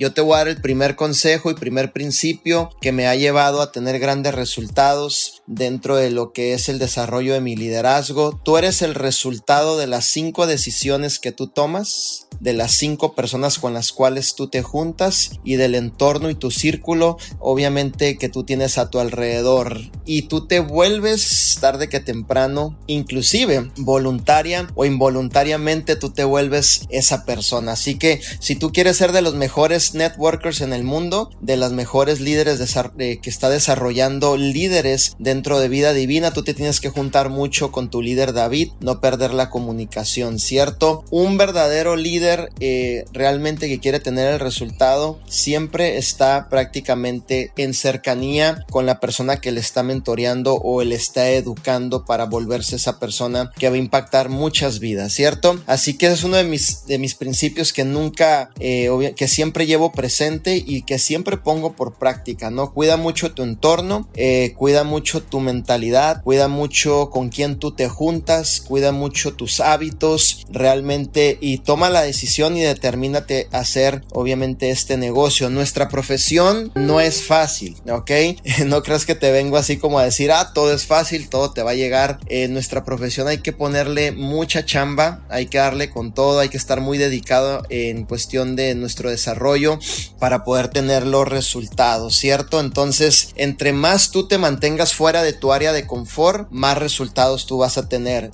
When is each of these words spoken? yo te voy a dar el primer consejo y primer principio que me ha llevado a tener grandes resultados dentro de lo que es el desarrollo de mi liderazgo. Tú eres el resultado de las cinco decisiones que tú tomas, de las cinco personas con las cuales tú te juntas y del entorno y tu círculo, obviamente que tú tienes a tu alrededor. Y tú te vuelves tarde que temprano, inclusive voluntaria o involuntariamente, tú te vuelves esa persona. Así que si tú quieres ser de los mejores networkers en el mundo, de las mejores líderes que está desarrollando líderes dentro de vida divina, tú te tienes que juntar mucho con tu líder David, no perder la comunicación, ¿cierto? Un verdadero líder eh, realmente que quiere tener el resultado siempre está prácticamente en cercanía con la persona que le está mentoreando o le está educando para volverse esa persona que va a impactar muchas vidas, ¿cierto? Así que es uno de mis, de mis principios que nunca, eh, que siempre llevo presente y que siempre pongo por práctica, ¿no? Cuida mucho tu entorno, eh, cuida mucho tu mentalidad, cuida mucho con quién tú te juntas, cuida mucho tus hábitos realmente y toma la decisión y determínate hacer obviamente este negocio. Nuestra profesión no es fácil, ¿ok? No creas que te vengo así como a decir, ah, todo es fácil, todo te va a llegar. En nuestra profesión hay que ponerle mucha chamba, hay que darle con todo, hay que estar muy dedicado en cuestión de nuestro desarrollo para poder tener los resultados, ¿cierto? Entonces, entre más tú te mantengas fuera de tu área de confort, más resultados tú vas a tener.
yo 0.00 0.14
te 0.14 0.22
voy 0.22 0.32
a 0.32 0.38
dar 0.38 0.48
el 0.48 0.62
primer 0.62 0.96
consejo 0.96 1.50
y 1.50 1.54
primer 1.54 1.92
principio 1.92 2.70
que 2.80 2.90
me 2.90 3.06
ha 3.06 3.16
llevado 3.16 3.60
a 3.60 3.70
tener 3.70 3.98
grandes 3.98 4.34
resultados 4.34 5.42
dentro 5.46 5.94
de 5.96 6.10
lo 6.10 6.32
que 6.32 6.54
es 6.54 6.70
el 6.70 6.78
desarrollo 6.78 7.34
de 7.34 7.42
mi 7.42 7.54
liderazgo. 7.54 8.40
Tú 8.42 8.56
eres 8.56 8.80
el 8.80 8.94
resultado 8.94 9.76
de 9.76 9.86
las 9.86 10.06
cinco 10.06 10.46
decisiones 10.46 11.18
que 11.18 11.32
tú 11.32 11.48
tomas, 11.48 12.28
de 12.40 12.52
las 12.54 12.72
cinco 12.72 13.14
personas 13.14 13.58
con 13.58 13.74
las 13.74 13.92
cuales 13.92 14.34
tú 14.34 14.48
te 14.48 14.62
juntas 14.62 15.32
y 15.44 15.56
del 15.56 15.74
entorno 15.74 16.30
y 16.30 16.34
tu 16.34 16.50
círculo, 16.50 17.18
obviamente 17.38 18.18
que 18.18 18.28
tú 18.28 18.44
tienes 18.44 18.78
a 18.78 18.90
tu 18.90 18.98
alrededor. 18.98 19.78
Y 20.04 20.22
tú 20.22 20.46
te 20.46 20.60
vuelves 20.60 21.58
tarde 21.60 21.88
que 21.88 22.00
temprano, 22.00 22.78
inclusive 22.86 23.70
voluntaria 23.76 24.68
o 24.74 24.84
involuntariamente, 24.84 25.96
tú 25.96 26.10
te 26.10 26.24
vuelves 26.24 26.86
esa 26.88 27.24
persona. 27.24 27.72
Así 27.72 27.96
que 27.96 28.20
si 28.40 28.56
tú 28.56 28.72
quieres 28.72 28.96
ser 28.96 29.12
de 29.12 29.22
los 29.22 29.34
mejores 29.34 29.94
networkers 29.94 30.60
en 30.60 30.72
el 30.72 30.82
mundo, 30.82 31.30
de 31.40 31.56
las 31.56 31.72
mejores 31.72 32.20
líderes 32.20 32.58
que 32.96 33.30
está 33.30 33.50
desarrollando 33.50 34.36
líderes 34.36 35.14
dentro 35.18 35.58
de 35.58 35.68
vida 35.68 35.92
divina, 35.92 36.32
tú 36.32 36.42
te 36.42 36.54
tienes 36.54 36.80
que 36.80 36.88
juntar 36.88 37.28
mucho 37.28 37.70
con 37.72 37.90
tu 37.90 38.02
líder 38.02 38.32
David, 38.32 38.72
no 38.80 39.00
perder 39.00 39.34
la 39.34 39.50
comunicación, 39.50 40.38
¿cierto? 40.38 41.04
Un 41.10 41.36
verdadero 41.36 41.96
líder 41.96 42.29
eh, 42.60 43.04
realmente 43.12 43.68
que 43.68 43.80
quiere 43.80 44.00
tener 44.00 44.32
el 44.32 44.40
resultado 44.40 45.18
siempre 45.26 45.98
está 45.98 46.48
prácticamente 46.48 47.52
en 47.56 47.74
cercanía 47.74 48.64
con 48.70 48.86
la 48.86 49.00
persona 49.00 49.40
que 49.40 49.52
le 49.52 49.60
está 49.60 49.82
mentoreando 49.82 50.54
o 50.54 50.82
le 50.82 50.94
está 50.94 51.30
educando 51.30 52.04
para 52.04 52.26
volverse 52.26 52.76
esa 52.76 52.98
persona 52.98 53.50
que 53.58 53.68
va 53.68 53.74
a 53.74 53.78
impactar 53.78 54.28
muchas 54.28 54.78
vidas, 54.78 55.12
¿cierto? 55.12 55.60
Así 55.66 55.96
que 55.96 56.06
es 56.06 56.24
uno 56.24 56.36
de 56.36 56.44
mis, 56.44 56.86
de 56.86 56.98
mis 56.98 57.14
principios 57.14 57.72
que 57.72 57.84
nunca, 57.84 58.50
eh, 58.58 59.12
que 59.16 59.28
siempre 59.28 59.66
llevo 59.66 59.92
presente 59.92 60.62
y 60.64 60.82
que 60.82 60.98
siempre 60.98 61.36
pongo 61.36 61.74
por 61.74 61.94
práctica, 61.94 62.50
¿no? 62.50 62.72
Cuida 62.72 62.96
mucho 62.96 63.32
tu 63.32 63.42
entorno, 63.42 64.08
eh, 64.14 64.54
cuida 64.56 64.84
mucho 64.84 65.22
tu 65.22 65.40
mentalidad, 65.40 66.22
cuida 66.22 66.48
mucho 66.48 67.10
con 67.10 67.28
quién 67.28 67.58
tú 67.58 67.72
te 67.72 67.88
juntas, 67.88 68.60
cuida 68.60 68.92
mucho 68.92 69.34
tus 69.34 69.60
hábitos 69.60 70.46
realmente 70.50 71.38
y 71.40 71.58
toma 71.58 71.90
la 71.90 72.02
decisión 72.02 72.19
y 72.56 72.60
determínate 72.60 73.48
hacer 73.52 74.02
obviamente 74.12 74.70
este 74.70 74.96
negocio. 74.96 75.50
Nuestra 75.50 75.88
profesión 75.88 76.70
no 76.74 77.00
es 77.00 77.22
fácil, 77.22 77.76
¿ok? 77.90 78.10
No 78.66 78.82
creas 78.82 79.04
que 79.04 79.14
te 79.14 79.32
vengo 79.32 79.56
así 79.56 79.78
como 79.78 79.98
a 79.98 80.04
decir, 80.04 80.30
ah, 80.32 80.52
todo 80.52 80.72
es 80.72 80.86
fácil, 80.86 81.28
todo 81.28 81.52
te 81.52 81.62
va 81.62 81.72
a 81.72 81.74
llegar. 81.74 82.18
En 82.26 82.52
nuestra 82.52 82.84
profesión 82.84 83.26
hay 83.28 83.38
que 83.38 83.52
ponerle 83.52 84.12
mucha 84.12 84.64
chamba, 84.64 85.24
hay 85.28 85.46
que 85.46 85.58
darle 85.58 85.90
con 85.90 86.12
todo, 86.12 86.40
hay 86.40 86.48
que 86.48 86.56
estar 86.56 86.80
muy 86.80 86.98
dedicado 86.98 87.62
en 87.68 88.04
cuestión 88.04 88.56
de 88.56 88.74
nuestro 88.74 89.10
desarrollo 89.10 89.78
para 90.18 90.44
poder 90.44 90.68
tener 90.68 91.06
los 91.06 91.26
resultados, 91.26 92.16
¿cierto? 92.16 92.60
Entonces, 92.60 93.30
entre 93.36 93.72
más 93.72 94.10
tú 94.10 94.28
te 94.28 94.38
mantengas 94.38 94.94
fuera 94.94 95.22
de 95.22 95.32
tu 95.32 95.52
área 95.52 95.72
de 95.72 95.86
confort, 95.86 96.48
más 96.50 96.78
resultados 96.78 97.46
tú 97.46 97.58
vas 97.58 97.78
a 97.78 97.88
tener. 97.88 98.30